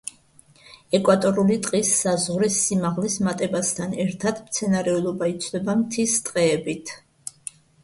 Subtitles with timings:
[0.99, 6.99] ეკვატორული ტყის საზღვრის სიმაღლის მატებასთან ერთად მცენარეულობა იცვლება მთის ტყეებით.